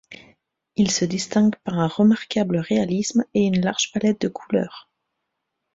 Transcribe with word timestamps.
Ils 0.77 0.89
se 0.89 1.05
distinguent 1.05 1.59
par 1.63 1.77
un 1.77 1.85
remarquable 1.87 2.57
réalisme 2.57 3.23
et 3.35 3.45
une 3.45 3.61
large 3.61 3.91
palette 3.91 4.19
de 4.21 4.29
couleurs. 4.29 4.89